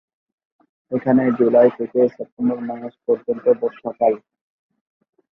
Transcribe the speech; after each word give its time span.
এখানে 0.91 1.23
জুলাই 1.37 1.69
থেকে 1.77 1.99
সেপ্টেম্বর 2.15 2.59
মাস 2.69 2.93
পর্যন্ত 3.05 3.45
বর্ষাকাল। 3.61 4.13